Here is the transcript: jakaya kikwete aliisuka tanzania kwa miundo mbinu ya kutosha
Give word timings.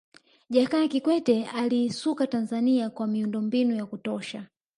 jakaya 0.49 0.87
kikwete 0.87 1.45
aliisuka 1.45 2.27
tanzania 2.27 2.89
kwa 2.89 3.07
miundo 3.07 3.41
mbinu 3.41 3.75
ya 3.75 3.85
kutosha 3.85 4.47